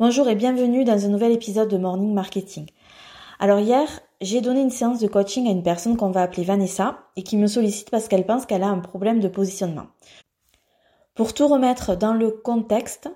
[0.00, 2.66] Bonjour et bienvenue dans un nouvel épisode de Morning Marketing.
[3.38, 3.86] Alors hier,
[4.20, 7.36] j'ai donné une séance de coaching à une personne qu'on va appeler Vanessa et qui
[7.36, 9.86] me sollicite parce qu'elle pense qu'elle a un problème de positionnement.
[11.14, 13.08] Pour tout remettre dans le contexte,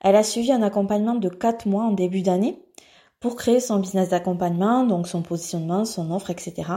[0.00, 2.58] elle a suivi un accompagnement de 4 mois en début d'année
[3.20, 6.70] pour créer son business d'accompagnement, donc son positionnement, son offre, etc.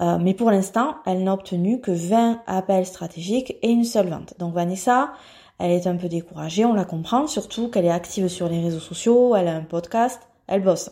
[0.00, 4.34] Euh, mais pour l'instant, elle n'a obtenu que 20 appels stratégiques et une seule vente.
[4.38, 5.12] Donc Vanessa,
[5.58, 8.80] elle est un peu découragée, on la comprend, surtout qu'elle est active sur les réseaux
[8.80, 10.90] sociaux, elle a un podcast, elle bosse.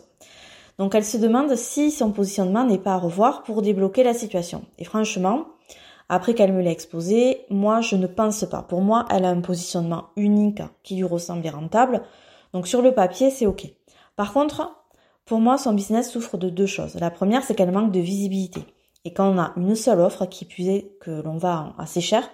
[0.79, 4.63] Donc elle se demande si son positionnement n'est pas à revoir pour débloquer la situation.
[4.79, 5.45] Et franchement,
[6.09, 8.63] après qu'elle me l'ait exposé, moi je ne pense pas.
[8.63, 12.01] Pour moi, elle a un positionnement unique qui lui ressemble et rentable.
[12.53, 13.67] Donc sur le papier, c'est ok.
[14.15, 14.83] Par contre,
[15.25, 16.95] pour moi, son business souffre de deux choses.
[16.95, 18.65] La première, c'est qu'elle manque de visibilité.
[19.05, 22.29] Et quand on a une seule offre qui puisait que l'on va assez cher,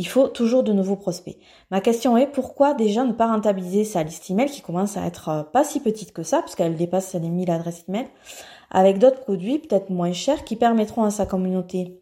[0.00, 1.36] il faut toujours de nouveaux prospects.
[1.70, 5.28] Ma question est pourquoi déjà ne pas rentabiliser sa liste email qui commence à être
[5.28, 8.06] euh, pas si petite que ça, puisqu'elle dépasse les 1000 adresses email,
[8.70, 12.00] avec d'autres produits peut-être moins chers qui permettront à sa communauté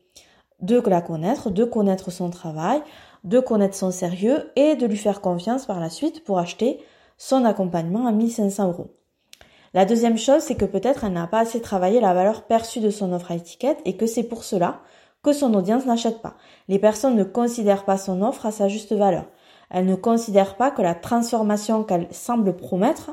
[0.60, 2.80] de la connaître, de connaître son travail,
[3.24, 6.78] de connaître son sérieux et de lui faire confiance par la suite pour acheter
[7.16, 8.94] son accompagnement à 1500 euros.
[9.74, 12.90] La deuxième chose, c'est que peut-être elle n'a pas assez travaillé la valeur perçue de
[12.90, 14.82] son offre à étiquette et que c'est pour cela
[15.28, 16.36] que son audience n'achète pas.
[16.68, 19.26] Les personnes ne considèrent pas son offre à sa juste valeur.
[19.70, 23.10] Elles ne considèrent pas que la transformation qu'elle semble promettre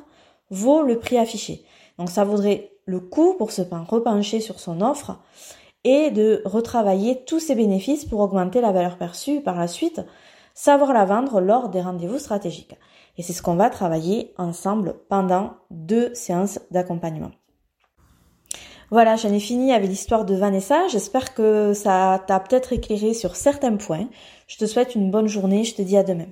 [0.50, 1.66] vaut le prix affiché.
[2.00, 5.20] Donc ça vaudrait le coup pour se repencher sur son offre
[5.84, 10.02] et de retravailler tous ses bénéfices pour augmenter la valeur perçue par la suite,
[10.54, 12.78] savoir la vendre lors des rendez-vous stratégiques.
[13.18, 17.32] Et c'est ce qu'on va travailler ensemble pendant deux séances d'accompagnement.
[18.92, 20.88] Voilà, j'en ai fini avec l'histoire de Vanessa.
[20.88, 24.08] J'espère que ça t'a peut-être éclairé sur certains points.
[24.48, 25.64] Je te souhaite une bonne journée.
[25.64, 26.28] Je te dis à demain.